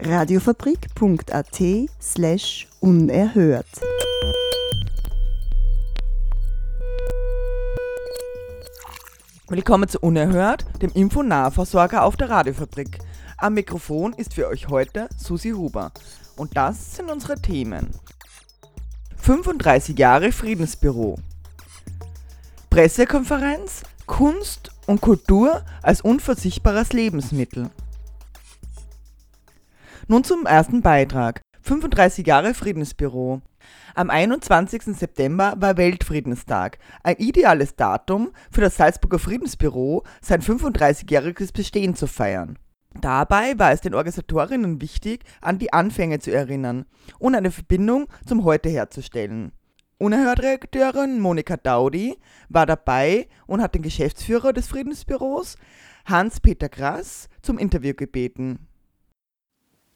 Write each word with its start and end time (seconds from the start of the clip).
Radiofabrik.at 0.00 1.60
slash 2.00 2.68
unerhört. 2.78 3.66
Willkommen 9.48 9.88
zu 9.88 9.98
Unerhört, 9.98 10.66
dem 10.82 10.92
Infonahversorger 10.92 12.04
auf 12.04 12.16
der 12.16 12.30
Radiofabrik. 12.30 13.00
Am 13.38 13.54
Mikrofon 13.54 14.12
ist 14.12 14.34
für 14.34 14.46
euch 14.46 14.68
heute 14.68 15.08
Susi 15.16 15.50
Huber. 15.50 15.90
Und 16.36 16.56
das 16.56 16.94
sind 16.94 17.10
unsere 17.10 17.34
Themen. 17.34 17.90
35 19.16 19.98
Jahre 19.98 20.30
Friedensbüro. 20.30 21.18
Pressekonferenz, 22.70 23.82
Kunst 24.06 24.70
und 24.86 25.00
Kultur 25.00 25.64
als 25.82 26.02
unverzichtbares 26.02 26.92
Lebensmittel. 26.92 27.70
Nun 30.10 30.24
zum 30.24 30.46
ersten 30.46 30.80
Beitrag. 30.80 31.42
35 31.60 32.26
Jahre 32.26 32.54
Friedensbüro. 32.54 33.42
Am 33.94 34.08
21. 34.08 34.96
September 34.96 35.52
war 35.58 35.76
Weltfriedenstag, 35.76 36.78
ein 37.02 37.16
ideales 37.16 37.76
Datum 37.76 38.30
für 38.50 38.62
das 38.62 38.78
Salzburger 38.78 39.18
Friedensbüro, 39.18 40.04
sein 40.22 40.40
35-jähriges 40.40 41.52
Bestehen 41.52 41.94
zu 41.94 42.06
feiern. 42.06 42.58
Dabei 42.98 43.58
war 43.58 43.72
es 43.72 43.82
den 43.82 43.92
Organisatorinnen 43.92 44.80
wichtig, 44.80 45.24
an 45.42 45.58
die 45.58 45.74
Anfänge 45.74 46.20
zu 46.20 46.32
erinnern 46.32 46.86
und 47.18 47.34
eine 47.34 47.50
Verbindung 47.50 48.06
zum 48.24 48.44
Heute 48.44 48.70
herzustellen. 48.70 49.52
Unerhört-Redakteurin 49.98 51.20
Monika 51.20 51.58
Daudi 51.58 52.16
war 52.48 52.64
dabei 52.64 53.28
und 53.46 53.60
hat 53.60 53.74
den 53.74 53.82
Geschäftsführer 53.82 54.54
des 54.54 54.68
Friedensbüros, 54.68 55.58
Hans-Peter 56.06 56.70
Grass, 56.70 57.28
zum 57.42 57.58
Interview 57.58 57.92
gebeten. 57.92 58.67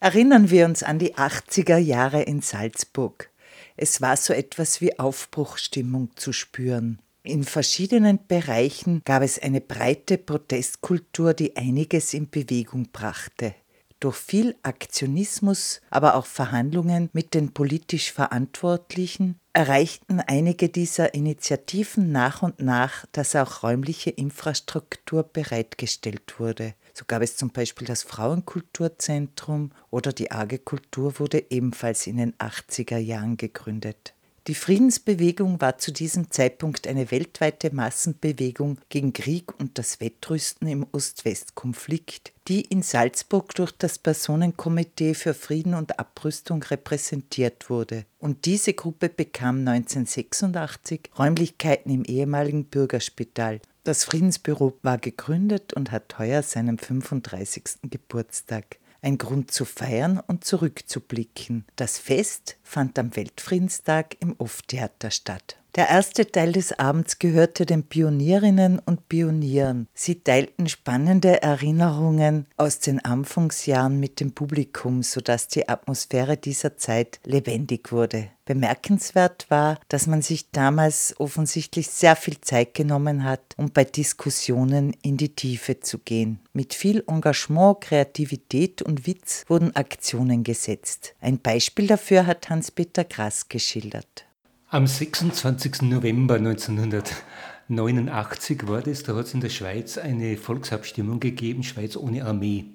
Erinnern 0.02 0.50
wir 0.50 0.66
uns 0.66 0.82
an 0.82 0.98
die 0.98 1.14
80er 1.14 1.76
Jahre 1.76 2.22
in 2.22 2.42
Salzburg. 2.42 3.30
Es 3.76 4.00
war 4.00 4.16
so 4.16 4.32
etwas 4.32 4.80
wie 4.80 4.98
Aufbruchstimmung 4.98 6.10
zu 6.16 6.32
spüren. 6.32 6.98
In 7.22 7.44
verschiedenen 7.44 8.18
Bereichen 8.26 9.02
gab 9.04 9.22
es 9.22 9.38
eine 9.38 9.60
breite 9.60 10.18
Protestkultur, 10.18 11.34
die 11.34 11.56
einiges 11.56 12.14
in 12.14 12.28
Bewegung 12.28 12.88
brachte. 12.92 13.54
Durch 14.00 14.16
viel 14.16 14.56
Aktionismus, 14.64 15.80
aber 15.88 16.16
auch 16.16 16.26
Verhandlungen 16.26 17.08
mit 17.12 17.32
den 17.32 17.54
politisch 17.54 18.10
Verantwortlichen 18.10 19.38
erreichten 19.52 20.18
einige 20.18 20.68
dieser 20.68 21.14
Initiativen 21.14 22.10
nach 22.10 22.42
und 22.42 22.58
nach, 22.58 23.06
dass 23.12 23.36
auch 23.36 23.62
räumliche 23.62 24.10
Infrastruktur 24.10 25.22
bereitgestellt 25.22 26.40
wurde. 26.40 26.74
So 26.94 27.04
gab 27.06 27.22
es 27.22 27.36
zum 27.36 27.50
Beispiel 27.50 27.86
das 27.86 28.02
Frauenkulturzentrum 28.02 29.72
oder 29.90 30.12
die 30.12 30.30
Arge 30.30 30.58
Kultur 30.58 31.18
wurde 31.18 31.44
ebenfalls 31.50 32.06
in 32.06 32.18
den 32.18 32.34
80er 32.34 32.98
Jahren 32.98 33.36
gegründet. 33.36 34.14
Die 34.48 34.56
Friedensbewegung 34.56 35.60
war 35.60 35.78
zu 35.78 35.92
diesem 35.92 36.32
Zeitpunkt 36.32 36.88
eine 36.88 37.12
weltweite 37.12 37.72
Massenbewegung 37.72 38.78
gegen 38.88 39.12
Krieg 39.12 39.56
und 39.60 39.78
das 39.78 40.00
Wettrüsten 40.00 40.66
im 40.66 40.84
Ost-West-Konflikt, 40.90 42.32
die 42.48 42.62
in 42.62 42.82
Salzburg 42.82 43.54
durch 43.54 43.70
das 43.70 44.00
Personenkomitee 44.00 45.14
für 45.14 45.34
Frieden 45.34 45.74
und 45.74 46.00
Abrüstung 46.00 46.60
repräsentiert 46.64 47.70
wurde. 47.70 48.04
Und 48.18 48.44
diese 48.44 48.72
Gruppe 48.74 49.08
bekam 49.08 49.60
1986 49.60 51.10
Räumlichkeiten 51.16 51.92
im 51.92 52.04
ehemaligen 52.04 52.64
Bürgerspital. 52.64 53.60
Das 53.84 54.04
Friedensbüro 54.04 54.78
war 54.82 54.96
gegründet 54.96 55.72
und 55.72 55.90
hat 55.90 56.16
heuer 56.16 56.44
seinen 56.44 56.78
35. 56.78 57.80
Geburtstag 57.90 58.78
ein 59.00 59.18
Grund 59.18 59.50
zu 59.50 59.64
feiern 59.64 60.20
und 60.24 60.44
zurückzublicken. 60.44 61.64
Das 61.74 61.98
Fest 61.98 62.58
fand 62.72 62.98
am 62.98 63.14
Weltfriedenstag 63.14 64.16
im 64.20 64.34
Off-Theater 64.38 65.10
statt. 65.10 65.58
Der 65.74 65.88
erste 65.88 66.30
Teil 66.30 66.52
des 66.52 66.78
Abends 66.78 67.18
gehörte 67.18 67.64
den 67.64 67.84
Pionierinnen 67.84 68.78
und 68.78 69.08
Pionieren. 69.08 69.88
Sie 69.94 70.16
teilten 70.16 70.68
spannende 70.68 71.42
Erinnerungen 71.42 72.46
aus 72.58 72.78
den 72.80 73.02
Anfangsjahren 73.02 73.98
mit 73.98 74.20
dem 74.20 74.32
Publikum, 74.32 75.02
sodass 75.02 75.48
die 75.48 75.70
Atmosphäre 75.70 76.36
dieser 76.36 76.76
Zeit 76.76 77.20
lebendig 77.24 77.90
wurde. 77.90 78.28
Bemerkenswert 78.44 79.46
war, 79.50 79.78
dass 79.88 80.06
man 80.06 80.20
sich 80.20 80.50
damals 80.50 81.14
offensichtlich 81.18 81.88
sehr 81.88 82.16
viel 82.16 82.40
Zeit 82.40 82.74
genommen 82.74 83.24
hat, 83.24 83.54
um 83.56 83.70
bei 83.70 83.84
Diskussionen 83.84 84.94
in 85.02 85.16
die 85.16 85.34
Tiefe 85.34 85.80
zu 85.80 85.98
gehen. 85.98 86.40
Mit 86.52 86.74
viel 86.74 87.04
Engagement, 87.06 87.80
Kreativität 87.80 88.82
und 88.82 89.06
Witz 89.06 89.44
wurden 89.46 89.74
Aktionen 89.76 90.42
gesetzt. 90.42 91.14
Ein 91.20 91.38
Beispiel 91.38 91.86
dafür 91.86 92.26
hat 92.26 92.50
Hans-Peter 92.62 93.02
Grass 93.02 93.48
geschildert. 93.48 94.24
Am 94.68 94.86
26. 94.86 95.82
November 95.82 96.36
1989 96.36 98.68
war 98.68 98.82
das, 98.82 99.02
da 99.02 99.16
hat 99.16 99.26
es 99.26 99.34
in 99.34 99.40
der 99.40 99.48
Schweiz 99.48 99.98
eine 99.98 100.36
Volksabstimmung 100.36 101.18
gegeben, 101.18 101.64
Schweiz 101.64 101.96
ohne 101.96 102.24
Armee. 102.24 102.66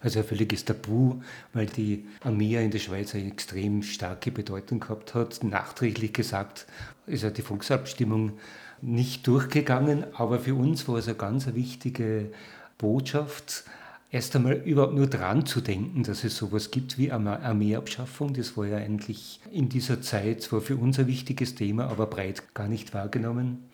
Also 0.00 0.20
ein 0.20 0.24
völliges 0.24 0.64
Tabu, 0.64 1.20
weil 1.52 1.66
die 1.66 2.06
Armee 2.22 2.56
in 2.56 2.70
der 2.70 2.78
Schweiz 2.78 3.14
eine 3.14 3.26
extrem 3.26 3.82
starke 3.82 4.30
Bedeutung 4.30 4.80
gehabt 4.80 5.12
hat. 5.12 5.44
Nachträglich 5.44 6.14
gesagt 6.14 6.64
ist 7.06 7.22
ja 7.22 7.28
die 7.28 7.42
Volksabstimmung 7.42 8.38
nicht 8.80 9.26
durchgegangen, 9.26 10.06
aber 10.14 10.38
für 10.38 10.54
uns 10.54 10.88
war 10.88 10.96
es 10.96 11.06
eine 11.06 11.18
ganz 11.18 11.52
wichtige 11.52 12.32
Botschaft, 12.78 13.64
erst 14.10 14.34
einmal 14.36 14.54
überhaupt 14.54 14.94
nur 14.94 15.06
dran 15.06 15.46
zu 15.46 15.60
denken, 15.60 16.02
dass 16.02 16.24
es 16.24 16.36
sowas 16.36 16.70
gibt 16.70 16.98
wie 16.98 17.12
Armeeabschaffung. 17.12 18.34
Das 18.34 18.56
war 18.56 18.66
ja 18.66 18.78
eigentlich 18.78 19.40
in 19.52 19.68
dieser 19.68 20.00
Zeit 20.00 20.42
zwar 20.42 20.60
für 20.60 20.76
uns 20.76 20.98
ein 20.98 21.06
wichtiges 21.06 21.54
Thema, 21.54 21.88
aber 21.88 22.06
breit 22.06 22.54
gar 22.54 22.68
nicht 22.68 22.94
wahrgenommen. 22.94 23.64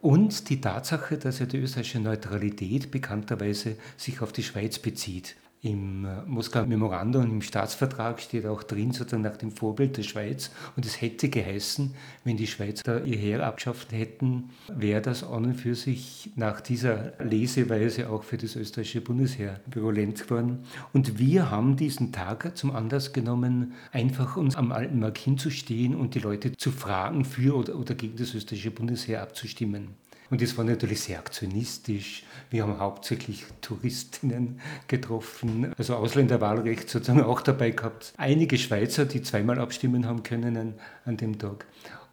Und 0.00 0.48
die 0.48 0.60
Tatsache, 0.60 1.18
dass 1.18 1.40
ja 1.40 1.46
die 1.46 1.58
österreichische 1.58 2.00
Neutralität 2.00 2.90
bekannterweise 2.90 3.76
sich 3.96 4.20
auf 4.22 4.32
die 4.32 4.44
Schweiz 4.44 4.78
bezieht. 4.78 5.34
Im 5.60 6.04
äh, 6.04 6.22
Moskauer 6.24 6.66
Memorandum 6.66 7.24
und 7.24 7.30
im 7.30 7.42
Staatsvertrag 7.42 8.20
steht 8.20 8.46
auch 8.46 8.62
drin, 8.62 8.92
sozusagen 8.92 9.24
nach 9.24 9.36
dem 9.36 9.50
Vorbild 9.50 9.96
der 9.96 10.04
Schweiz. 10.04 10.52
Und 10.76 10.86
es 10.86 11.00
hätte 11.00 11.28
geheißen, 11.28 11.94
wenn 12.22 12.36
die 12.36 12.46
Schweiz 12.46 12.84
da 12.84 13.00
ihr 13.00 13.16
Heer 13.16 13.44
abgeschafft 13.44 13.90
hätten, 13.90 14.50
wäre 14.68 15.02
das 15.02 15.24
an 15.24 15.46
und 15.46 15.54
für 15.54 15.74
sich 15.74 16.30
nach 16.36 16.60
dieser 16.60 17.12
Leseweise 17.18 18.08
auch 18.08 18.22
für 18.22 18.36
das 18.36 18.54
österreichische 18.54 19.00
Bundesheer 19.00 19.60
virulent 19.66 20.22
geworden. 20.22 20.60
Und 20.92 21.18
wir 21.18 21.50
haben 21.50 21.76
diesen 21.76 22.12
Tag 22.12 22.56
zum 22.56 22.70
Anlass 22.70 23.12
genommen, 23.12 23.72
einfach 23.90 24.36
uns 24.36 24.54
am 24.54 24.70
alten 24.70 25.00
Markt 25.00 25.18
hinzustehen 25.18 25.96
und 25.96 26.14
die 26.14 26.20
Leute 26.20 26.56
zu 26.56 26.70
fragen, 26.70 27.24
für 27.24 27.56
oder 27.56 27.94
gegen 27.94 28.16
das 28.16 28.32
österreichische 28.32 28.70
Bundesheer 28.70 29.22
abzustimmen. 29.22 29.88
Und 30.30 30.42
das 30.42 30.56
war 30.58 30.64
natürlich 30.64 31.00
sehr 31.00 31.18
aktionistisch. 31.18 32.24
Wir 32.50 32.62
haben 32.62 32.78
hauptsächlich 32.78 33.44
Touristinnen 33.60 34.60
getroffen, 34.86 35.72
also 35.78 35.96
Ausländerwahlrecht 35.96 36.88
sozusagen 36.88 37.22
auch 37.22 37.40
dabei 37.40 37.70
gehabt. 37.70 38.12
Einige 38.16 38.58
Schweizer, 38.58 39.06
die 39.06 39.22
zweimal 39.22 39.58
abstimmen 39.58 40.06
haben 40.06 40.22
können 40.22 40.74
an 41.04 41.16
dem 41.16 41.38
Tag. 41.38 41.66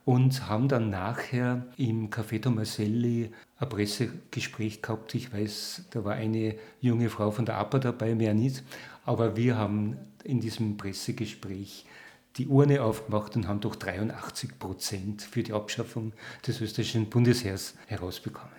Und 0.05 0.47
haben 0.47 0.67
dann 0.67 0.91
nachher 0.91 1.65
im 1.77 2.09
Café 2.11 2.39
Tomaselli 2.41 3.31
ein 3.57 3.69
Pressegespräch 3.69 4.81
gehabt. 4.81 5.15
Ich 5.15 5.33
weiß, 5.33 5.85
da 5.89 6.05
war 6.05 6.13
eine 6.13 6.55
junge 6.79 7.09
Frau 7.09 7.31
von 7.31 7.45
der 7.45 7.57
APA 7.57 7.79
dabei, 7.79 8.13
mehr 8.13 8.33
nicht. 8.33 8.63
Aber 9.03 9.35
wir 9.35 9.57
haben 9.57 9.97
in 10.23 10.39
diesem 10.39 10.77
Pressegespräch 10.77 11.85
die 12.37 12.47
Urne 12.47 12.81
aufgemacht 12.81 13.35
und 13.35 13.47
haben 13.47 13.61
doch 13.61 13.75
83 13.75 14.59
Prozent 14.59 15.21
für 15.21 15.43
die 15.43 15.53
Abschaffung 15.53 16.13
des 16.45 16.59
österreichischen 16.61 17.09
Bundesheers 17.09 17.75
herausbekommen. 17.87 18.53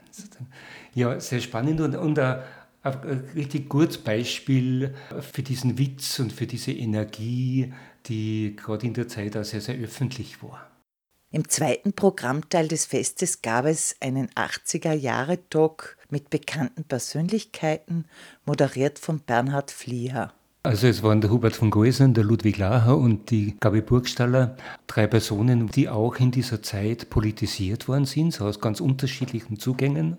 Ja, 0.94 1.20
sehr 1.20 1.40
spannend 1.40 1.80
und, 1.80 1.94
und 1.94 2.18
ein, 2.18 2.42
ein 2.82 3.30
richtig 3.34 3.68
gutes 3.68 3.98
Beispiel 3.98 4.94
für 5.20 5.42
diesen 5.42 5.78
Witz 5.78 6.18
und 6.18 6.32
für 6.32 6.46
diese 6.46 6.72
Energie, 6.72 7.72
die 8.06 8.56
gerade 8.56 8.86
in 8.86 8.94
der 8.94 9.08
Zeit 9.08 9.36
auch 9.36 9.44
sehr, 9.44 9.60
sehr 9.60 9.76
öffentlich 9.76 10.42
war. 10.42 10.70
Im 11.32 11.48
zweiten 11.48 11.92
Programmteil 11.92 12.68
des 12.68 12.86
Festes 12.86 13.42
gab 13.42 13.66
es 13.66 13.96
einen 14.00 14.28
80er-Jahre-Talk 14.30 15.98
mit 16.08 16.30
bekannten 16.30 16.84
Persönlichkeiten, 16.84 18.06
moderiert 18.46 18.98
von 18.98 19.20
Bernhard 19.20 19.70
Flieher. 19.70 20.32
Also 20.66 20.88
es 20.88 21.04
waren 21.04 21.20
der 21.20 21.30
Hubert 21.30 21.54
von 21.54 21.70
Geusen, 21.70 22.12
der 22.12 22.24
Ludwig 22.24 22.58
Laher 22.58 22.98
und 22.98 23.30
die 23.30 23.54
Gabi 23.60 23.82
Burgstaller, 23.82 24.56
drei 24.88 25.06
Personen, 25.06 25.68
die 25.68 25.88
auch 25.88 26.16
in 26.16 26.32
dieser 26.32 26.60
Zeit 26.60 27.08
politisiert 27.08 27.86
worden 27.86 28.04
sind, 28.04 28.32
so 28.32 28.46
aus 28.46 28.60
ganz 28.60 28.80
unterschiedlichen 28.80 29.60
Zugängen. 29.60 30.16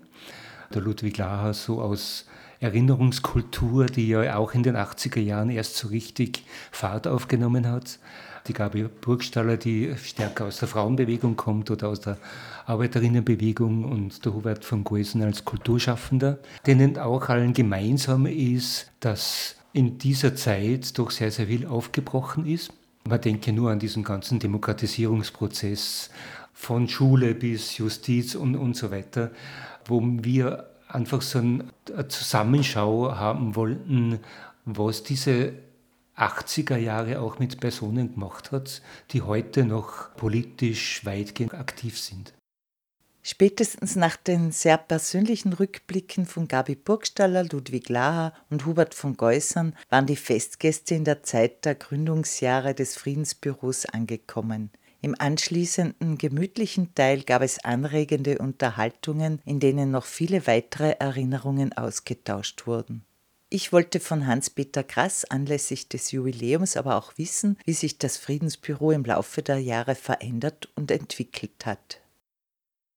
Der 0.72 0.80
Ludwig 0.80 1.18
Laher 1.18 1.52
so 1.52 1.82
aus 1.82 2.24
Erinnerungskultur, 2.60 3.84
die 3.84 4.08
ja 4.08 4.38
auch 4.38 4.54
in 4.54 4.62
den 4.62 4.74
80er 4.74 5.20
Jahren 5.20 5.50
erst 5.50 5.76
so 5.76 5.88
richtig 5.88 6.44
Fahrt 6.70 7.06
aufgenommen 7.06 7.70
hat. 7.70 7.98
Die 8.46 8.54
Gabi 8.54 8.84
Burgstaller, 8.84 9.58
die 9.58 9.94
stärker 10.02 10.46
aus 10.46 10.60
der 10.60 10.68
Frauenbewegung 10.68 11.36
kommt 11.36 11.70
oder 11.70 11.88
aus 11.88 12.00
der 12.00 12.16
Arbeiterinnenbewegung 12.64 13.84
und 13.84 14.24
der 14.24 14.32
Hubert 14.32 14.64
von 14.64 14.82
Geusen 14.82 15.22
als 15.22 15.44
Kulturschaffender, 15.44 16.38
denen 16.66 16.96
auch 16.96 17.28
allen 17.28 17.52
gemeinsam 17.52 18.24
ist, 18.24 18.90
dass 19.00 19.57
in 19.72 19.98
dieser 19.98 20.34
Zeit 20.34 20.98
doch 20.98 21.10
sehr, 21.10 21.30
sehr 21.30 21.46
viel 21.46 21.66
aufgebrochen 21.66 22.46
ist. 22.46 22.72
Man 23.06 23.20
denke 23.20 23.52
nur 23.52 23.70
an 23.70 23.78
diesen 23.78 24.04
ganzen 24.04 24.38
Demokratisierungsprozess 24.38 26.10
von 26.52 26.88
Schule 26.88 27.34
bis 27.34 27.78
Justiz 27.78 28.34
und, 28.34 28.56
und 28.56 28.76
so 28.76 28.90
weiter, 28.90 29.30
wo 29.86 30.02
wir 30.02 30.70
einfach 30.88 31.22
so 31.22 31.38
eine 31.38 31.64
Zusammenschau 32.08 33.14
haben 33.14 33.54
wollten, 33.54 34.18
was 34.64 35.02
diese 35.02 35.52
80er 36.16 36.76
Jahre 36.76 37.20
auch 37.20 37.38
mit 37.38 37.60
Personen 37.60 38.14
gemacht 38.14 38.50
hat, 38.50 38.82
die 39.12 39.22
heute 39.22 39.64
noch 39.64 40.14
politisch 40.16 41.04
weitgehend 41.04 41.54
aktiv 41.54 41.98
sind. 41.98 42.32
Spätestens 43.30 43.94
nach 43.94 44.16
den 44.16 44.52
sehr 44.52 44.78
persönlichen 44.78 45.52
Rückblicken 45.52 46.24
von 46.24 46.48
Gabi 46.48 46.74
Burgstaller, 46.76 47.44
Ludwig 47.44 47.90
Laher 47.90 48.32
und 48.48 48.64
Hubert 48.64 48.94
von 48.94 49.18
Geusern 49.18 49.76
waren 49.90 50.06
die 50.06 50.16
Festgäste 50.16 50.94
in 50.94 51.04
der 51.04 51.22
Zeit 51.22 51.66
der 51.66 51.74
Gründungsjahre 51.74 52.74
des 52.74 52.96
Friedensbüros 52.96 53.84
angekommen. 53.84 54.70
Im 55.02 55.14
anschließenden 55.18 56.16
gemütlichen 56.16 56.94
Teil 56.94 57.20
gab 57.20 57.42
es 57.42 57.62
anregende 57.62 58.38
Unterhaltungen, 58.38 59.42
in 59.44 59.60
denen 59.60 59.90
noch 59.90 60.06
viele 60.06 60.46
weitere 60.46 60.92
Erinnerungen 60.92 61.74
ausgetauscht 61.74 62.66
wurden. 62.66 63.04
Ich 63.50 63.74
wollte 63.74 64.00
von 64.00 64.26
Hans-Peter 64.26 64.84
Krass 64.84 65.26
anlässlich 65.26 65.90
des 65.90 66.12
Jubiläums 66.12 66.78
aber 66.78 66.96
auch 66.96 67.12
wissen, 67.18 67.58
wie 67.66 67.74
sich 67.74 67.98
das 67.98 68.16
Friedensbüro 68.16 68.90
im 68.90 69.04
Laufe 69.04 69.42
der 69.42 69.58
Jahre 69.58 69.96
verändert 69.96 70.70
und 70.76 70.90
entwickelt 70.90 71.66
hat. 71.66 72.00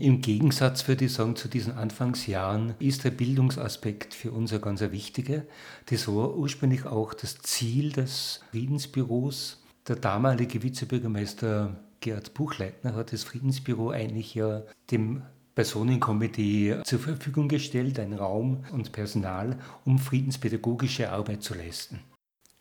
Im 0.01 0.19
Gegensatz, 0.19 0.87
würde 0.87 1.05
ich 1.05 1.13
sagen, 1.13 1.35
zu 1.35 1.47
diesen 1.47 1.73
Anfangsjahren 1.73 2.73
ist 2.79 3.03
der 3.03 3.11
Bildungsaspekt 3.11 4.15
für 4.15 4.31
uns 4.31 4.51
ein 4.51 4.59
ganz 4.59 4.81
wichtiger. 4.81 5.43
Das 5.91 6.07
war 6.07 6.35
ursprünglich 6.35 6.87
auch 6.87 7.13
das 7.13 7.37
Ziel 7.43 7.91
des 7.91 8.39
Friedensbüros. 8.49 9.61
Der 9.87 9.97
damalige 9.97 10.63
Vizebürgermeister 10.63 11.75
Gerhard 11.99 12.33
Buchleitner 12.33 12.95
hat 12.95 13.13
das 13.13 13.23
Friedensbüro 13.23 13.91
eigentlich 13.91 14.33
ja 14.33 14.63
dem 14.89 15.21
Personenkomitee 15.53 16.81
zur 16.83 16.97
Verfügung 16.97 17.47
gestellt, 17.47 17.99
ein 17.99 18.13
Raum 18.13 18.63
und 18.71 18.93
Personal, 18.93 19.59
um 19.85 19.99
friedenspädagogische 19.99 21.11
Arbeit 21.11 21.43
zu 21.43 21.53
leisten. 21.53 21.99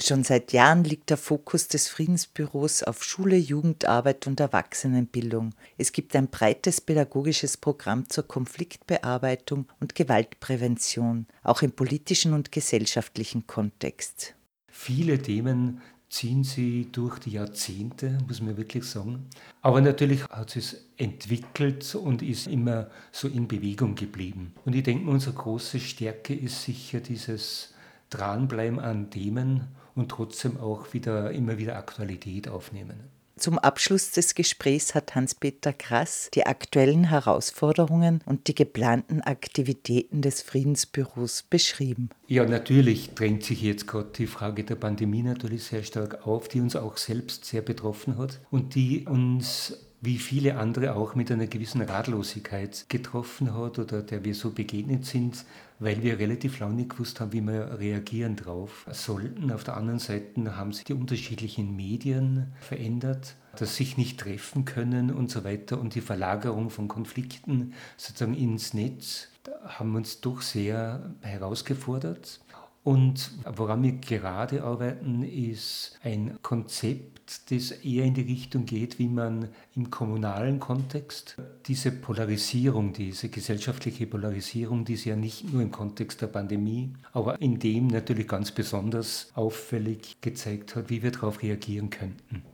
Schon 0.03 0.25
seit 0.25 0.53
Jahren 0.53 0.85
liegt 0.85 1.11
der 1.11 1.19
Fokus 1.19 1.69
des 1.69 1.89
Friedensbüros 1.89 2.83
auf 2.83 3.05
Schule, 3.05 3.37
Jugendarbeit 3.37 4.27
und 4.27 4.41
Erwachsenenbildung. 4.41 5.55
Es 5.77 5.93
gibt 5.93 6.17
ein 6.17 6.29
breites 6.29 6.81
pädagogisches 6.81 7.59
Programm 7.59 8.09
zur 8.09 8.27
Konfliktbearbeitung 8.27 9.67
und 9.79 9.95
Gewaltprävention, 9.95 11.27
auch 11.43 11.61
im 11.61 11.73
politischen 11.73 12.33
und 12.33 12.51
gesellschaftlichen 12.51 13.47
Kontext. 13.47 14.35
Viele 14.69 15.21
Themen 15.21 15.83
ziehen 16.09 16.45
sie 16.45 16.89
durch 16.91 17.19
die 17.19 17.33
Jahrzehnte, 17.33 18.19
muss 18.27 18.41
man 18.41 18.57
wirklich 18.57 18.85
sagen. 18.85 19.29
Aber 19.61 19.83
natürlich 19.83 20.25
hat 20.25 20.57
es 20.57 20.87
entwickelt 20.97 21.95
und 21.95 22.23
ist 22.23 22.47
immer 22.47 22.89
so 23.13 23.29
in 23.29 23.47
Bewegung 23.47 23.97
geblieben. 23.97 24.55
Und 24.65 24.75
ich 24.75 24.83
denke, 24.83 25.11
unsere 25.11 25.35
große 25.35 25.79
Stärke 25.79 26.35
ist 26.35 26.63
sicher 26.63 27.01
dieses 27.01 27.75
Dranbleiben 28.09 28.81
an 28.81 29.11
Themen 29.11 29.69
und 29.95 30.11
trotzdem 30.11 30.59
auch 30.59 30.93
wieder 30.93 31.31
immer 31.31 31.59
wieder 31.59 31.77
Aktualität 31.77 32.49
aufnehmen. 32.49 33.11
Zum 33.41 33.59
Abschluss 33.59 34.11
des 34.11 34.35
Gesprächs 34.35 34.95
hat 34.95 35.15
Hans-Peter 35.15 35.73
Krass 35.73 36.29
die 36.35 36.45
aktuellen 36.45 37.05
Herausforderungen 37.05 38.21
und 38.27 38.49
die 38.49 38.55
geplanten 38.55 39.23
Aktivitäten 39.23 40.21
des 40.21 40.43
Friedensbüros 40.43 41.45
beschrieben. 41.45 42.11
Ja, 42.27 42.45
natürlich 42.45 43.15
drängt 43.15 43.43
sich 43.43 43.63
jetzt 43.63 43.87
gerade 43.87 44.11
die 44.15 44.27
Frage 44.27 44.63
der 44.65 44.75
Pandemie 44.75 45.23
natürlich 45.23 45.65
sehr 45.65 45.83
stark 45.85 46.27
auf, 46.27 46.49
die 46.49 46.61
uns 46.61 46.77
auch 46.77 46.99
selbst 46.99 47.47
sehr 47.47 47.63
betroffen 47.63 48.19
hat 48.19 48.41
und 48.51 48.75
die 48.75 49.07
uns 49.07 49.90
wie 50.01 50.19
viele 50.19 50.57
andere 50.57 50.95
auch 50.95 51.15
mit 51.15 51.31
einer 51.31 51.47
gewissen 51.47 51.83
Ratlosigkeit 51.83 52.87
getroffen 52.89 53.55
hat 53.55 53.79
oder 53.79 54.03
der 54.03 54.25
wir 54.25 54.35
so 54.35 54.51
begegnet 54.51 55.05
sind, 55.05 55.45
weil 55.79 56.03
wir 56.03 56.19
relativ 56.19 56.59
lange 56.59 56.75
nicht 56.75 56.91
gewusst 56.91 57.21
haben, 57.21 57.33
wie 57.33 57.43
wir 57.43 57.79
reagieren 57.79 58.37
drauf 58.37 58.87
sollten. 58.91 59.53
Auf 59.53 59.65
der 59.65 59.77
anderen 59.77 59.99
Seite 59.99 60.57
haben 60.57 60.73
sich 60.73 60.85
die 60.85 60.95
unterschiedlichen 60.95 61.77
Medien 61.77 62.53
verändert, 62.61 63.35
das 63.57 63.77
sich 63.77 63.99
nicht 63.99 64.21
treffen 64.21 64.65
können 64.65 65.11
und 65.11 65.31
so 65.31 65.45
weiter 65.45 65.79
und 65.79 65.95
die 65.95 66.01
Verlagerung 66.01 66.71
von 66.71 66.89
Konflikten 66.89 67.75
sozusagen 67.97 68.35
ins 68.35 68.73
Netz 68.73 69.29
haben 69.67 69.97
uns 69.97 70.21
doch 70.21 70.43
sehr 70.43 71.15
herausgefordert. 71.23 72.41
Und 72.83 73.33
woran 73.45 73.83
wir 73.83 73.93
gerade 73.93 74.63
arbeiten, 74.63 75.23
ist 75.23 75.99
ein 76.03 76.39
Konzept, 76.41 77.51
das 77.51 77.73
eher 77.73 78.07
in 78.07 78.15
die 78.15 78.23
Richtung 78.23 78.65
geht, 78.65 78.99
wie 78.99 79.09
man 79.09 79.51
im 79.77 79.91
kommunalen 79.91 80.59
Kontext 80.61 81.37
diese 81.67 81.93
Polarisierung, 81.93 82.95
diese 82.95 83.29
gesellschaftliche 83.29 84.07
Polarisierung, 84.07 84.87
die 84.87 84.95
es 84.95 85.05
ja 85.05 85.15
nicht 85.15 85.53
nur 85.53 85.61
im 85.61 85.71
Kontext 85.71 86.23
der 86.23 86.29
Pandemie, 86.29 86.95
aber 87.13 87.41
in 87.41 87.59
dem 87.59 87.89
natürlich 87.89 88.27
ganz 88.27 88.51
besonders 88.51 89.31
auffällig 89.35 90.23
gezeigt 90.23 90.75
hat, 90.75 90.89
wie 90.89 91.03
wir 91.03 91.13
darauf 91.13 91.43
reagieren 91.43 91.91
könnten. 91.91 92.45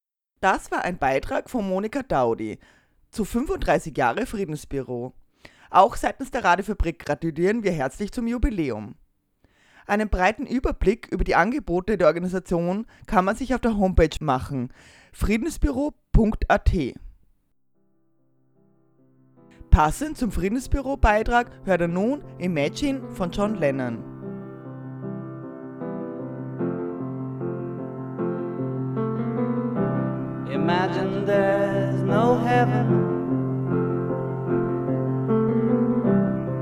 Das 0.41 0.71
war 0.73 0.83
ein 0.83 0.99
Beitrag 0.99 1.49
von 1.49 1.67
Monika 1.69 2.03
Daudi 2.03 2.59
zu 3.11 3.25
35 3.25 3.97
Jahre 3.97 4.27
Friedensbüro. 4.27 5.15
Auch 5.71 5.97
seitens 5.97 6.31
der 6.33 6.45
Radiofabrik 6.45 6.99
gratulieren 6.99 7.63
wir 7.63 7.73
herzlich 7.73 8.13
zum 8.13 8.27
Jubiläum. 8.27 8.97
Einen 9.87 10.09
breiten 10.09 10.47
Überblick 10.47 11.09
über 11.13 11.23
die 11.23 11.37
Angebote 11.37 11.97
der 11.97 12.09
Organisation 12.09 12.87
kann 13.07 13.25
man 13.25 13.37
sich 13.37 13.55
auf 13.55 13.61
der 13.61 13.79
Homepage 13.79 14.17
machen 14.21 14.73
friedensbüro.at. 15.13 16.73
Passend 19.71 20.19
zum 20.19 20.33
Friedensbüro-Beitrag 20.33 21.51
hört 21.65 21.81
er 21.81 21.89
nun 21.89 22.23
Imagine 22.39 23.01
von 23.11 23.31
John 23.31 23.55
Lennon. 23.55 24.03
Imagine 30.51 31.25
there's 31.25 32.03
no 32.03 32.39
heaven. 32.39 33.05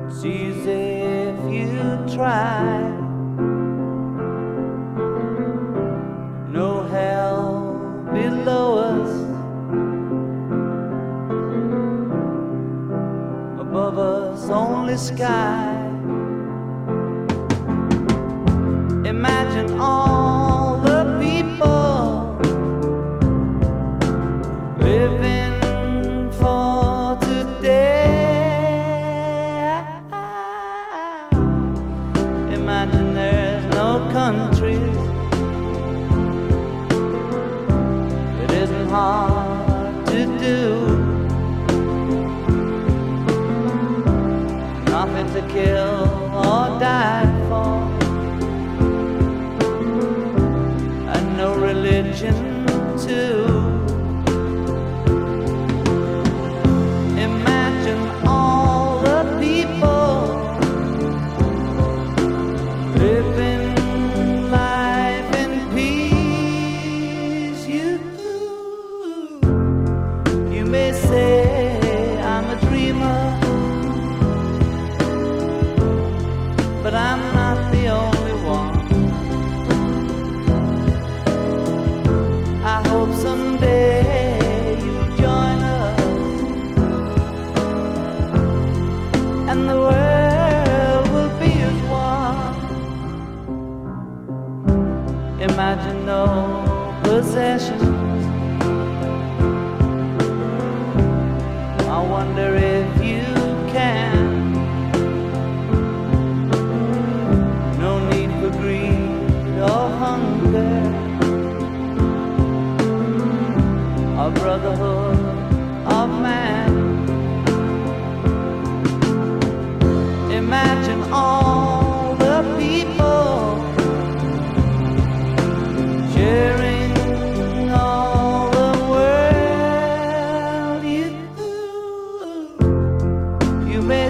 It's 0.08 0.25
easy 0.25 0.70
if 0.70 1.38
you 1.50 2.14
try. 2.14 2.83
Only 14.94 15.06
sky. 15.16 15.74
Imagine 19.04 19.80
all 19.80 20.23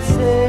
say 0.05 0.44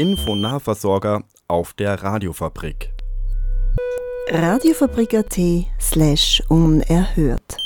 Infonahversorger 0.00 1.24
auf 1.46 1.74
der 1.74 2.02
Radiofabrik. 2.02 2.90
Radiofabrik.at 4.30 5.38
slash 5.78 6.42
unerhört. 6.48 7.58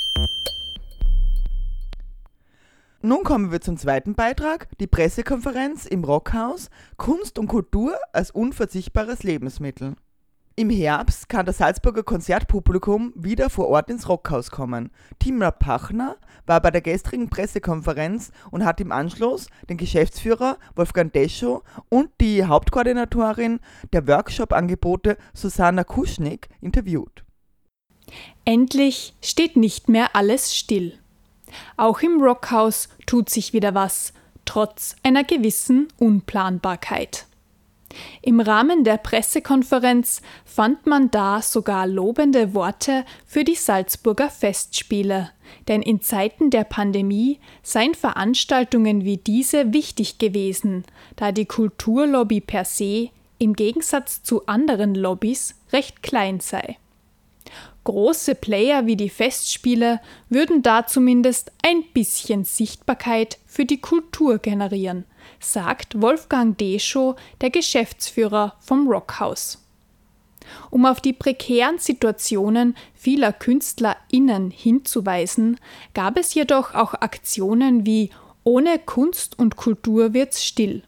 Nun 3.02 3.22
kommen 3.22 3.52
wir 3.52 3.60
zum 3.60 3.76
zweiten 3.76 4.16
Beitrag, 4.16 4.66
die 4.80 4.88
Pressekonferenz 4.88 5.86
im 5.86 6.02
Rockhaus, 6.02 6.70
Kunst 6.96 7.38
und 7.38 7.46
Kultur 7.46 7.96
als 8.12 8.32
unverzichtbares 8.32 9.22
Lebensmittel. 9.22 9.94
Im 10.56 10.70
Herbst 10.70 11.28
kann 11.28 11.46
das 11.46 11.58
Salzburger 11.58 12.04
Konzertpublikum 12.04 13.12
wieder 13.16 13.50
vor 13.50 13.66
Ort 13.66 13.90
ins 13.90 14.08
Rockhaus 14.08 14.52
kommen. 14.52 14.92
Timra 15.18 15.50
Pachner 15.50 16.16
war 16.46 16.60
bei 16.60 16.70
der 16.70 16.80
gestrigen 16.80 17.28
Pressekonferenz 17.28 18.30
und 18.52 18.64
hat 18.64 18.80
im 18.80 18.92
Anschluss 18.92 19.48
den 19.68 19.78
Geschäftsführer 19.78 20.58
Wolfgang 20.76 21.12
Deschow 21.12 21.64
und 21.88 22.10
die 22.20 22.44
Hauptkoordinatorin 22.44 23.58
der 23.92 24.06
Workshop-Angebote 24.06 25.16
Susanna 25.32 25.82
Kuschnick 25.82 26.48
interviewt. 26.60 27.24
Endlich 28.44 29.14
steht 29.22 29.56
nicht 29.56 29.88
mehr 29.88 30.14
alles 30.14 30.54
still. 30.54 30.96
Auch 31.76 32.00
im 32.00 32.22
Rockhaus 32.22 32.90
tut 33.06 33.28
sich 33.28 33.54
wieder 33.54 33.74
was, 33.74 34.12
trotz 34.44 34.94
einer 35.02 35.24
gewissen 35.24 35.88
Unplanbarkeit. 35.98 37.26
Im 38.22 38.40
Rahmen 38.40 38.84
der 38.84 38.96
Pressekonferenz 38.96 40.22
fand 40.44 40.86
man 40.86 41.10
da 41.10 41.42
sogar 41.42 41.86
lobende 41.86 42.54
Worte 42.54 43.04
für 43.26 43.44
die 43.44 43.54
Salzburger 43.54 44.30
Festspiele, 44.30 45.30
denn 45.68 45.82
in 45.82 46.00
Zeiten 46.00 46.50
der 46.50 46.64
Pandemie 46.64 47.38
seien 47.62 47.94
Veranstaltungen 47.94 49.04
wie 49.04 49.16
diese 49.16 49.72
wichtig 49.72 50.18
gewesen, 50.18 50.84
da 51.16 51.32
die 51.32 51.46
Kulturlobby 51.46 52.40
per 52.40 52.64
se 52.64 53.10
im 53.38 53.54
Gegensatz 53.54 54.22
zu 54.22 54.46
anderen 54.46 54.94
Lobbys 54.94 55.54
recht 55.72 56.02
klein 56.02 56.40
sei. 56.40 56.78
Große 57.84 58.34
Player 58.34 58.86
wie 58.86 58.96
die 58.96 59.10
Festspiele 59.10 60.00
würden 60.30 60.62
da 60.62 60.86
zumindest 60.86 61.52
ein 61.62 61.84
bisschen 61.92 62.44
Sichtbarkeit 62.44 63.38
für 63.46 63.66
die 63.66 63.80
Kultur 63.80 64.38
generieren, 64.38 65.04
sagt 65.52 66.00
Wolfgang 66.00 66.56
Deschow, 66.58 67.16
der 67.40 67.50
Geschäftsführer 67.50 68.56
vom 68.60 68.88
Rockhaus. 68.88 69.60
Um 70.70 70.86
auf 70.86 71.00
die 71.00 71.12
prekären 71.12 71.78
Situationen 71.78 72.76
vieler 72.94 73.32
KünstlerInnen 73.32 74.50
hinzuweisen, 74.50 75.58
gab 75.94 76.18
es 76.18 76.34
jedoch 76.34 76.74
auch 76.74 76.94
Aktionen 76.94 77.86
wie 77.86 78.10
Ohne 78.42 78.78
Kunst 78.78 79.38
und 79.38 79.56
Kultur 79.56 80.12
wird's 80.12 80.44
still. 80.44 80.82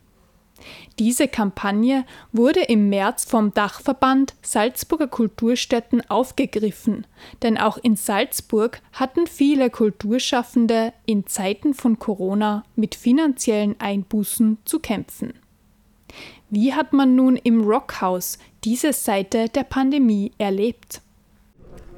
Diese 0.99 1.29
Kampagne 1.29 2.07
wurde 2.33 2.61
im 2.61 2.89
März 2.89 3.27
vom 3.27 3.53
Dachverband 3.53 4.35
Salzburger 4.41 5.09
Kulturstätten 5.09 6.09
aufgegriffen, 6.09 7.07
denn 7.43 7.59
auch 7.59 7.77
in 7.77 7.97
Salzburg 7.97 8.81
hatten 8.93 9.27
viele 9.27 9.69
Kulturschaffende 9.69 10.95
in 11.05 11.27
Zeiten 11.27 11.75
von 11.75 11.99
Corona 11.99 12.65
mit 12.77 12.95
finanziellen 12.95 13.77
Einbußen 13.79 14.57
zu 14.65 14.79
kämpfen. 14.79 15.35
Wie 16.49 16.73
hat 16.73 16.95
man 16.95 17.15
nun 17.15 17.37
im 17.37 17.61
Rockhaus 17.61 18.39
diese 18.65 18.95
Seite 18.95 19.51
der 19.51 19.65
Pandemie 19.65 20.33
erlebt? 20.39 21.03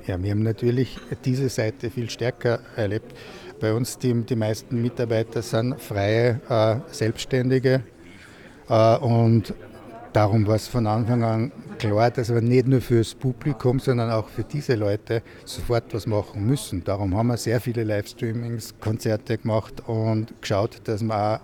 Ja, 0.08 0.20
wir 0.20 0.32
haben 0.32 0.42
natürlich 0.42 0.98
diese 1.24 1.50
Seite 1.50 1.90
viel 1.90 2.10
stärker 2.10 2.60
erlebt. 2.74 3.14
Bei 3.60 3.74
uns 3.74 3.98
die, 3.98 4.14
die 4.24 4.36
meisten 4.36 4.80
Mitarbeiter 4.80 5.42
sind 5.42 5.80
freie 5.80 6.40
äh, 6.48 6.92
Selbstständige 6.92 7.84
und 8.68 9.54
darum 10.12 10.46
war 10.46 10.56
es 10.56 10.68
von 10.68 10.86
Anfang 10.86 11.22
an 11.22 11.52
klar, 11.78 12.10
dass 12.10 12.32
wir 12.32 12.40
nicht 12.40 12.66
nur 12.66 12.80
für 12.80 12.98
das 12.98 13.14
Publikum, 13.14 13.78
sondern 13.78 14.10
auch 14.10 14.28
für 14.28 14.44
diese 14.44 14.74
Leute 14.74 15.22
sofort 15.44 15.94
was 15.94 16.06
machen 16.06 16.46
müssen. 16.46 16.82
Darum 16.84 17.16
haben 17.16 17.28
wir 17.28 17.36
sehr 17.36 17.60
viele 17.60 17.84
Livestreamings, 17.84 18.74
Konzerte 18.80 19.38
gemacht 19.38 19.82
und 19.86 20.34
geschaut, 20.40 20.80
dass 20.84 21.02
wir 21.02 21.40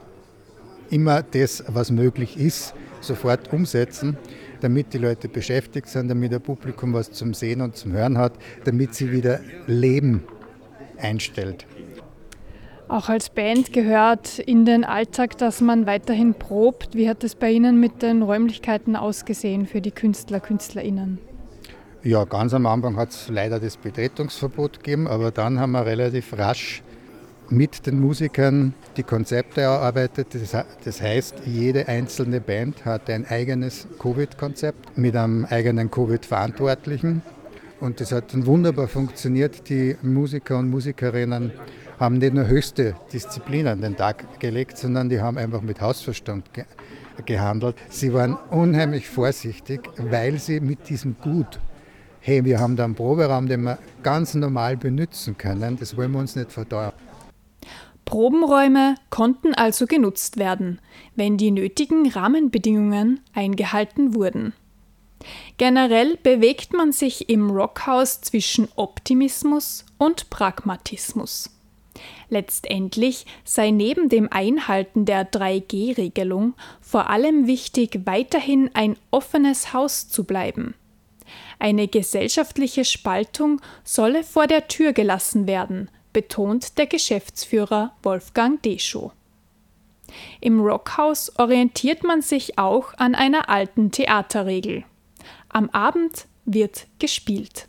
immer 0.90 1.22
das, 1.22 1.64
was 1.68 1.90
möglich 1.90 2.36
ist, 2.36 2.74
sofort 3.00 3.52
umsetzen, 3.52 4.16
damit 4.60 4.92
die 4.92 4.98
Leute 4.98 5.28
beschäftigt 5.28 5.88
sind, 5.88 6.08
damit 6.08 6.32
das 6.32 6.40
Publikum 6.40 6.92
was 6.92 7.10
zum 7.12 7.34
Sehen 7.34 7.60
und 7.60 7.76
zum 7.76 7.92
Hören 7.92 8.18
hat, 8.18 8.32
damit 8.64 8.94
sie 8.94 9.12
wieder 9.12 9.40
Leben 9.66 10.24
einstellt. 10.98 11.66
Auch 12.88 13.08
als 13.08 13.30
Band 13.30 13.72
gehört 13.72 14.38
in 14.38 14.66
den 14.66 14.84
Alltag, 14.84 15.38
dass 15.38 15.60
man 15.60 15.86
weiterhin 15.86 16.34
probt. 16.34 16.94
Wie 16.94 17.08
hat 17.08 17.24
es 17.24 17.34
bei 17.34 17.50
Ihnen 17.50 17.80
mit 17.80 18.02
den 18.02 18.22
Räumlichkeiten 18.22 18.94
ausgesehen 18.94 19.66
für 19.66 19.80
die 19.80 19.90
Künstler, 19.90 20.40
KünstlerInnen? 20.40 21.18
Ja, 22.02 22.24
ganz 22.24 22.52
am 22.52 22.66
Anfang 22.66 22.96
hat 22.96 23.10
es 23.10 23.30
leider 23.30 23.58
das 23.58 23.78
Betretungsverbot 23.78 24.82
gegeben, 24.82 25.08
aber 25.08 25.30
dann 25.30 25.58
haben 25.58 25.72
wir 25.72 25.86
relativ 25.86 26.36
rasch 26.36 26.82
mit 27.48 27.86
den 27.86 27.98
Musikern 28.00 28.74
die 28.98 29.02
Konzepte 29.02 29.62
erarbeitet. 29.62 30.28
Das, 30.84 31.00
heißt, 31.00 31.42
jede 31.46 31.88
einzelne 31.88 32.42
Band 32.42 32.84
hat 32.84 33.08
ein 33.08 33.26
eigenes 33.26 33.86
Covid-Konzept 33.98 34.98
mit 34.98 35.16
einem 35.16 35.46
eigenen 35.46 35.90
Covid-Verantwortlichen. 35.90 37.22
Und 37.80 38.00
das 38.00 38.12
hat 38.12 38.34
dann 38.34 38.44
wunderbar 38.46 38.88
funktioniert. 38.88 39.68
Die 39.70 39.96
Musiker 40.02 40.58
und 40.58 40.68
Musikerinnen 40.68 41.52
haben 41.98 42.18
nicht 42.18 42.34
nur 42.34 42.46
höchste 42.46 42.94
Disziplin 43.12 43.66
an 43.66 43.80
den 43.80 43.96
Tag 43.96 44.40
gelegt, 44.40 44.78
sondern 44.78 45.08
die 45.08 45.20
haben 45.20 45.38
einfach 45.38 45.62
mit 45.62 45.80
Hausverstand 45.80 46.52
ge 46.52 46.64
gehandelt. 47.26 47.76
Sie 47.90 48.12
waren 48.12 48.36
unheimlich 48.50 49.08
vorsichtig, 49.08 49.88
weil 49.98 50.38
sie 50.40 50.58
mit 50.58 50.88
diesem 50.88 51.16
Gut, 51.22 51.60
hey, 52.20 52.44
wir 52.44 52.58
haben 52.58 52.74
da 52.74 52.84
einen 52.84 52.96
Proberaum, 52.96 53.46
den 53.46 53.62
wir 53.62 53.78
ganz 54.02 54.34
normal 54.34 54.76
benutzen 54.76 55.38
können, 55.38 55.76
das 55.78 55.96
wollen 55.96 56.10
wir 56.10 56.18
uns 56.18 56.34
nicht 56.34 56.50
verteuern. 56.50 56.92
Probenräume 58.04 58.96
konnten 59.10 59.54
also 59.54 59.86
genutzt 59.86 60.36
werden, 60.36 60.80
wenn 61.14 61.36
die 61.36 61.50
nötigen 61.50 62.10
Rahmenbedingungen 62.10 63.20
eingehalten 63.32 64.14
wurden. 64.14 64.52
Generell 65.56 66.18
bewegt 66.22 66.72
man 66.74 66.92
sich 66.92 67.30
im 67.30 67.50
Rockhaus 67.50 68.20
zwischen 68.20 68.68
Optimismus 68.76 69.86
und 69.96 70.28
Pragmatismus. 70.28 71.53
Letztendlich 72.28 73.26
sei 73.44 73.70
neben 73.70 74.08
dem 74.08 74.28
Einhalten 74.30 75.04
der 75.04 75.30
3G-Regelung 75.30 76.54
vor 76.80 77.10
allem 77.10 77.46
wichtig, 77.46 78.00
weiterhin 78.04 78.70
ein 78.74 78.96
offenes 79.10 79.72
Haus 79.72 80.08
zu 80.08 80.24
bleiben. 80.24 80.74
Eine 81.58 81.88
gesellschaftliche 81.88 82.84
Spaltung 82.84 83.60
solle 83.84 84.24
vor 84.24 84.46
der 84.46 84.68
Tür 84.68 84.92
gelassen 84.92 85.46
werden, 85.46 85.90
betont 86.12 86.78
der 86.78 86.86
Geschäftsführer 86.86 87.92
Wolfgang 88.02 88.62
Deschow. 88.62 89.12
Im 90.40 90.60
Rockhaus 90.60 91.38
orientiert 91.38 92.04
man 92.04 92.22
sich 92.22 92.58
auch 92.58 92.94
an 92.94 93.14
einer 93.14 93.48
alten 93.48 93.90
Theaterregel. 93.90 94.84
Am 95.48 95.70
Abend 95.70 96.26
wird 96.44 96.86
gespielt. 96.98 97.68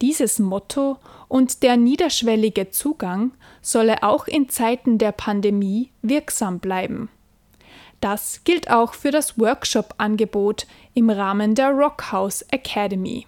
Dieses 0.00 0.38
Motto 0.38 0.98
und 1.28 1.62
der 1.62 1.76
niederschwellige 1.76 2.70
Zugang 2.70 3.32
solle 3.62 4.02
auch 4.02 4.26
in 4.26 4.48
Zeiten 4.48 4.98
der 4.98 5.12
Pandemie 5.12 5.90
wirksam 6.02 6.58
bleiben. 6.58 7.08
Das 8.00 8.42
gilt 8.44 8.70
auch 8.70 8.92
für 8.92 9.10
das 9.10 9.38
Workshop-Angebot 9.38 10.66
im 10.92 11.08
Rahmen 11.08 11.54
der 11.54 11.70
Rockhouse 11.70 12.42
Academy. 12.50 13.26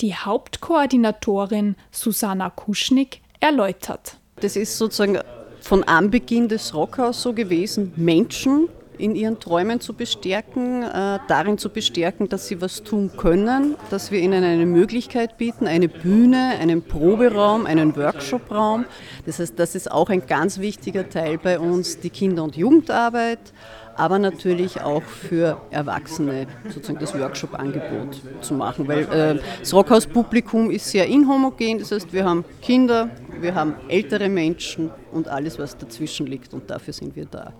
Die 0.00 0.14
Hauptkoordinatorin 0.14 1.76
Susanna 1.90 2.50
Kuschnick 2.50 3.20
erläutert. 3.40 4.16
Das 4.36 4.56
ist 4.56 4.78
sozusagen 4.78 5.18
von 5.60 5.84
Anbeginn 5.84 6.48
des 6.48 6.74
Rockhaus 6.74 7.20
so 7.20 7.34
gewesen, 7.34 7.92
Menschen 7.96 8.68
in 9.00 9.16
ihren 9.16 9.40
Träumen 9.40 9.80
zu 9.80 9.94
bestärken, 9.94 10.82
äh, 10.82 11.18
darin 11.26 11.58
zu 11.58 11.70
bestärken, 11.70 12.28
dass 12.28 12.46
sie 12.46 12.60
was 12.60 12.82
tun 12.82 13.10
können, 13.16 13.76
dass 13.90 14.10
wir 14.10 14.20
ihnen 14.20 14.44
eine 14.44 14.66
Möglichkeit 14.66 15.38
bieten, 15.38 15.66
eine 15.66 15.88
Bühne, 15.88 16.54
einen 16.60 16.82
Proberaum, 16.82 17.66
einen 17.66 17.96
Workshopraum. 17.96 18.84
Das 19.26 19.38
heißt, 19.38 19.58
das 19.58 19.74
ist 19.74 19.90
auch 19.90 20.10
ein 20.10 20.26
ganz 20.26 20.58
wichtiger 20.60 21.08
Teil 21.08 21.38
bei 21.38 21.58
uns, 21.58 21.98
die 21.98 22.10
Kinder- 22.10 22.44
und 22.44 22.56
Jugendarbeit 22.56 23.52
aber 23.96 24.18
natürlich 24.18 24.80
auch 24.80 25.02
für 25.02 25.60
Erwachsene 25.70 26.46
sozusagen 26.72 26.98
das 26.98 27.18
Workshop-Angebot 27.18 28.20
zu 28.40 28.54
machen, 28.54 28.88
weil 28.88 29.00
äh, 29.12 29.38
das 29.58 29.74
Rockhaus-Publikum 29.74 30.70
ist 30.70 30.90
sehr 30.90 31.06
inhomogen, 31.06 31.78
das 31.78 31.92
heißt 31.92 32.10
wir 32.12 32.24
haben 32.24 32.44
Kinder, 32.62 33.10
wir 33.40 33.54
haben 33.54 33.74
ältere 33.88 34.30
Menschen 34.30 34.90
und 35.12 35.28
alles, 35.28 35.58
was 35.58 35.76
dazwischen 35.76 36.26
liegt 36.26 36.54
und 36.54 36.70
dafür 36.70 36.94
sind 36.94 37.14
wir 37.14 37.26
da. 37.26 37.52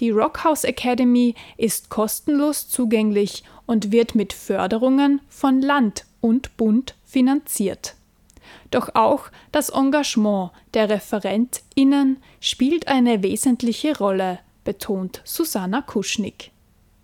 Die 0.00 0.10
Rockhouse 0.10 0.64
Academy 0.64 1.34
ist 1.56 1.90
kostenlos 1.90 2.68
zugänglich 2.68 3.44
und 3.66 3.92
wird 3.92 4.14
mit 4.14 4.32
Förderungen 4.32 5.20
von 5.28 5.60
Land 5.60 6.04
und 6.20 6.56
Bund 6.56 6.94
finanziert. 7.04 7.94
Doch 8.70 8.94
auch 8.94 9.26
das 9.52 9.70
Engagement 9.70 10.50
der 10.74 10.90
ReferentInnen 10.90 12.18
spielt 12.40 12.88
eine 12.88 13.22
wesentliche 13.22 13.96
Rolle 13.96 14.40
betont 14.64 15.20
Susanna 15.24 15.82
Kuschnick. 15.82 16.50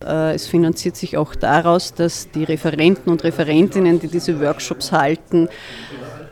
Äh, 0.03 0.35
es 0.35 0.47
finanziert 0.47 0.97
sich 0.97 1.17
auch 1.17 1.35
daraus, 1.35 1.95
dass 1.95 2.31
die 2.31 2.45
Referenten 2.45 3.11
und 3.11 3.23
Referentinnen, 3.23 4.01
die 4.01 4.09
diese 4.09 4.41
Workshops 4.41 4.93
halten, 4.93 5.49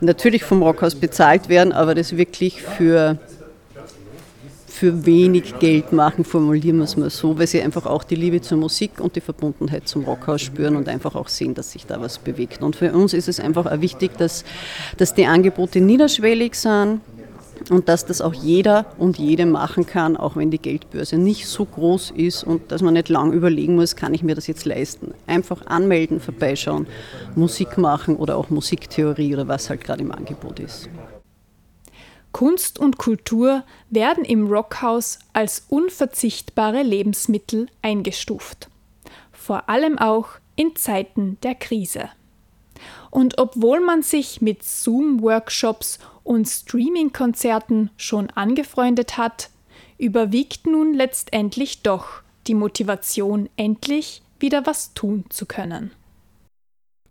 natürlich 0.00 0.42
vom 0.42 0.62
Rockhaus 0.62 0.94
bezahlt 0.94 1.48
werden, 1.48 1.72
aber 1.72 1.94
das 1.94 2.16
wirklich 2.16 2.62
für, 2.62 3.18
für 4.68 5.06
wenig 5.06 5.58
Geld 5.58 5.92
machen, 5.92 6.24
formulieren 6.24 6.78
wir 6.78 6.84
es 6.84 6.96
mal 6.96 7.10
so, 7.10 7.38
weil 7.38 7.46
sie 7.46 7.62
einfach 7.62 7.86
auch 7.86 8.04
die 8.04 8.14
Liebe 8.14 8.40
zur 8.40 8.58
Musik 8.58 9.00
und 9.00 9.16
die 9.16 9.20
Verbundenheit 9.20 9.88
zum 9.88 10.04
Rockhaus 10.04 10.42
spüren 10.42 10.76
und 10.76 10.88
einfach 10.88 11.14
auch 11.14 11.28
sehen, 11.28 11.54
dass 11.54 11.72
sich 11.72 11.86
da 11.86 12.00
was 12.00 12.18
bewegt. 12.18 12.62
Und 12.62 12.76
für 12.76 12.92
uns 12.92 13.12
ist 13.12 13.28
es 13.28 13.40
einfach 13.40 13.66
auch 13.66 13.80
wichtig, 13.80 14.16
dass, 14.18 14.44
dass 14.96 15.14
die 15.14 15.26
Angebote 15.26 15.80
niederschwellig 15.80 16.54
sind, 16.54 17.00
und 17.70 17.88
dass 17.88 18.06
das 18.06 18.20
auch 18.20 18.34
jeder 18.34 18.86
und 18.98 19.18
jede 19.18 19.44
machen 19.44 19.84
kann, 19.84 20.16
auch 20.16 20.36
wenn 20.36 20.50
die 20.50 20.58
Geldbörse 20.58 21.16
nicht 21.16 21.46
so 21.46 21.64
groß 21.64 22.12
ist 22.12 22.44
und 22.44 22.70
dass 22.70 22.82
man 22.82 22.94
nicht 22.94 23.08
lang 23.08 23.32
überlegen 23.32 23.74
muss, 23.74 23.96
kann 23.96 24.14
ich 24.14 24.22
mir 24.22 24.34
das 24.34 24.46
jetzt 24.46 24.64
leisten. 24.64 25.12
Einfach 25.26 25.66
anmelden, 25.66 26.20
vorbeischauen, 26.20 26.86
Musik 27.34 27.76
machen 27.76 28.16
oder 28.16 28.36
auch 28.36 28.50
Musiktheorie 28.50 29.34
oder 29.34 29.48
was 29.48 29.68
halt 29.68 29.82
gerade 29.82 30.02
im 30.02 30.12
Angebot 30.12 30.60
ist. 30.60 30.88
Kunst 32.32 32.78
und 32.78 32.98
Kultur 32.98 33.64
werden 33.90 34.24
im 34.24 34.46
Rockhaus 34.46 35.18
als 35.32 35.66
unverzichtbare 35.68 36.82
Lebensmittel 36.82 37.68
eingestuft. 37.82 38.68
Vor 39.32 39.68
allem 39.68 39.98
auch 39.98 40.28
in 40.56 40.76
Zeiten 40.76 41.38
der 41.42 41.54
Krise. 41.54 42.10
Und 43.10 43.38
obwohl 43.38 43.80
man 43.80 44.02
sich 44.02 44.40
mit 44.40 44.62
Zoom-Workshops 44.62 45.98
und 46.22 46.46
Streaming-Konzerten 46.46 47.90
schon 47.96 48.30
angefreundet 48.30 49.16
hat, 49.16 49.50
überwiegt 49.96 50.66
nun 50.66 50.94
letztendlich 50.94 51.82
doch 51.82 52.22
die 52.46 52.54
Motivation, 52.54 53.48
endlich 53.56 54.22
wieder 54.38 54.66
was 54.66 54.94
tun 54.94 55.24
zu 55.28 55.46
können. 55.46 55.90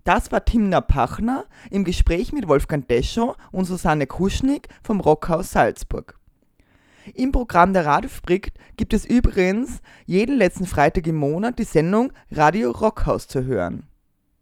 Das 0.08 0.32
war 0.32 0.46
Timna 0.46 0.80
Pachner 0.80 1.44
im 1.70 1.84
Gespräch 1.84 2.32
mit 2.32 2.48
Wolfgang 2.48 2.88
Deschow 2.88 3.36
und 3.52 3.66
Susanne 3.66 4.08
Kuschnick 4.08 4.70
vom 4.82 5.02
Rockhaus 5.02 5.52
Salzburg. 5.52 6.18
Im 7.14 7.34
Programm 7.34 7.74
der 7.74 7.86
Radiofabrik 7.86 8.54
gibt 8.78 8.94
es 8.94 9.04
übrigens 9.04 9.82
jeden 10.06 10.38
letzten 10.38 10.66
Freitag 10.66 11.08
im 11.08 11.18
Monat 11.18 11.60
die 11.60 11.66
Sendung 11.66 12.14
Radio 12.32 12.72
Rockhaus 12.72 13.28
zu 13.28 13.44
hören. 13.44 13.86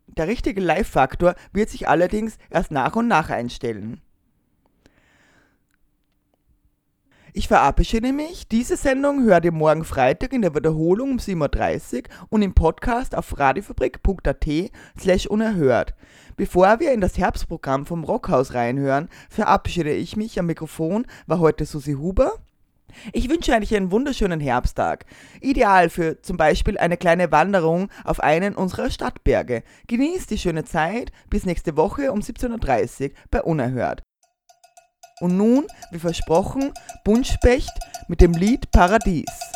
Der 0.05 0.27
richtige 0.27 0.61
Live-Faktor 0.61 1.33
wird 1.51 1.69
sich 1.69 1.89
allerdings 1.89 2.37
erst 2.51 2.69
nach 2.69 2.95
und 2.95 3.07
nach 3.07 3.31
einstellen. 3.31 4.01
Ich 7.37 7.49
verabschiede 7.49 8.13
mich. 8.13 8.47
Diese 8.47 8.77
Sendung 8.77 9.25
hört 9.25 9.43
ihr 9.43 9.51
morgen 9.51 9.83
Freitag 9.83 10.31
in 10.31 10.41
der 10.41 10.55
Wiederholung 10.55 11.11
um 11.11 11.17
7.30 11.17 11.97
Uhr 11.97 12.03
und 12.29 12.41
im 12.43 12.53
Podcast 12.53 13.13
auf 13.13 13.37
radiofabrik.at 13.37 14.71
slash 14.97 15.27
unerhört. 15.27 15.95
Bevor 16.37 16.79
wir 16.79 16.93
in 16.93 17.01
das 17.01 17.17
Herbstprogramm 17.17 17.85
vom 17.85 18.05
Rockhaus 18.05 18.53
reinhören, 18.53 19.09
verabschiede 19.29 19.91
ich 19.91 20.15
mich. 20.15 20.39
Am 20.39 20.45
Mikrofon 20.45 21.05
war 21.27 21.39
heute 21.39 21.65
Susi 21.65 21.95
Huber. 21.95 22.31
Ich 23.11 23.27
wünsche 23.27 23.51
euch 23.51 23.75
einen 23.75 23.91
wunderschönen 23.91 24.39
Herbsttag. 24.39 25.05
Ideal 25.41 25.89
für 25.89 26.21
zum 26.21 26.37
Beispiel 26.37 26.77
eine 26.77 26.95
kleine 26.95 27.33
Wanderung 27.33 27.89
auf 28.05 28.21
einen 28.21 28.55
unserer 28.55 28.89
Stadtberge. 28.89 29.63
Genießt 29.87 30.31
die 30.31 30.37
schöne 30.37 30.63
Zeit. 30.63 31.11
Bis 31.29 31.45
nächste 31.45 31.75
Woche 31.75 32.13
um 32.13 32.21
17.30 32.21 33.09
Uhr 33.09 33.15
bei 33.29 33.43
Unerhört. 33.43 34.03
Und 35.21 35.37
nun, 35.37 35.65
wie 35.91 35.99
versprochen, 35.99 36.73
Buntspecht 37.05 37.71
mit 38.09 38.19
dem 38.19 38.33
Lied 38.33 38.69
Paradies. 38.71 39.54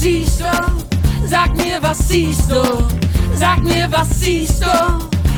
siehst 0.00 0.40
du? 0.40 1.26
Sag 1.26 1.54
mir, 1.56 1.78
was 1.82 1.98
siehst 2.08 2.50
du? 2.50 2.62
Sag 3.34 3.62
mir, 3.62 3.86
was 3.90 4.08
siehst 4.20 4.62
du? 4.62 4.74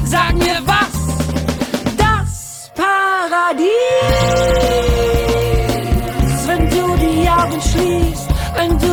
Sag 0.05 0.35
mir, 0.35 0.59
was? 0.65 0.95
Das 1.97 2.71
Paradies, 2.75 3.71
wenn 6.47 6.71
du 6.71 6.97
die 6.97 7.29
Augen 7.29 7.61
schließt, 7.61 8.29
wenn 8.57 8.79
du 8.79 8.92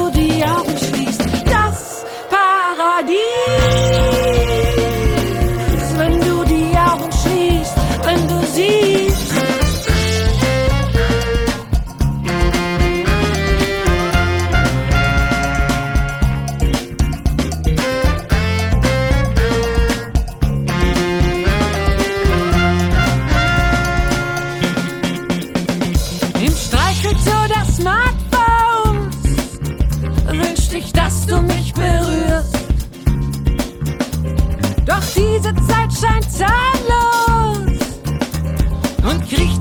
Schrei. 35.99 36.19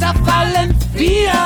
Dort, 0.01 0.89
wo 0.95 0.99
ich 1.01 1.38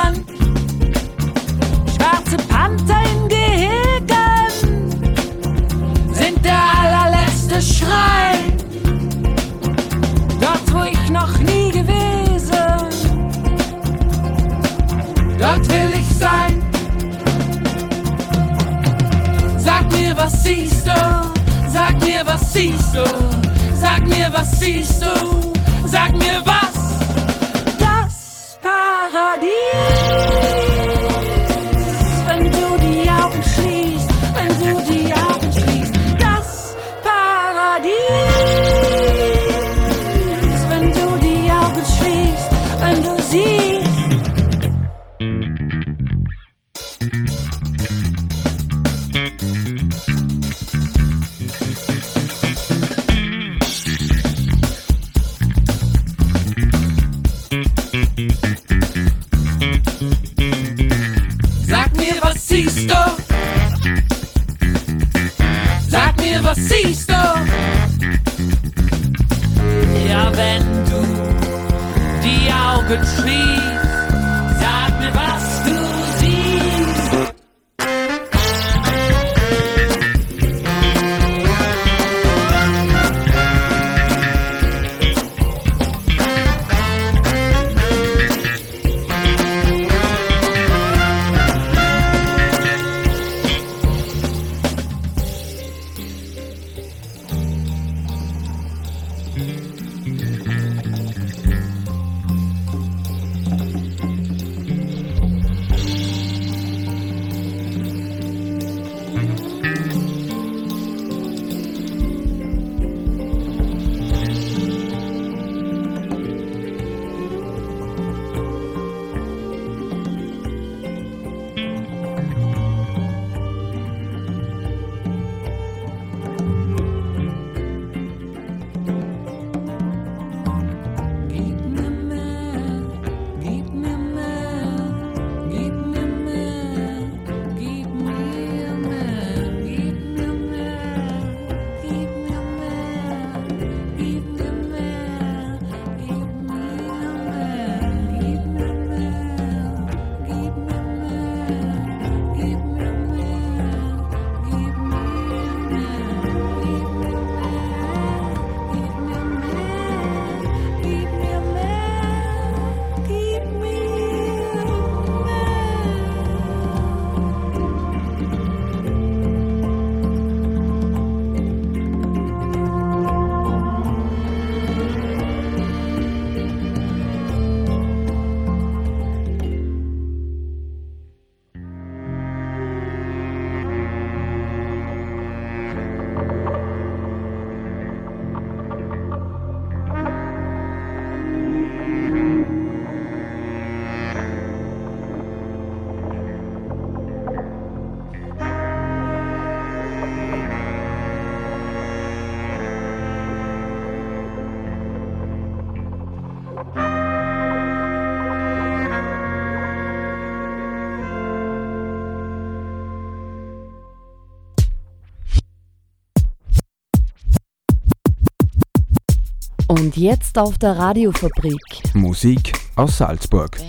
Und 219.93 220.01
jetzt 220.01 220.39
auf 220.39 220.57
der 220.57 220.77
Radiofabrik. 220.77 221.59
Musik 221.93 222.53
aus 222.75 222.97
Salzburg. 222.97 223.59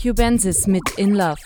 Cubensis 0.00 0.66
mit 0.66 0.82
In 0.96 1.14
Love. 1.14 1.40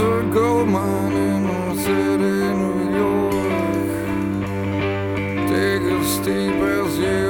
A 0.00 0.22
gold 0.32 0.68
mine 0.68 1.12
in 1.12 1.42
the 1.42 1.74
city, 1.82 2.36
New 2.62 2.82
York. 2.98 3.38
Deep 6.24 6.62
as 6.62 6.98
you. 6.98 7.27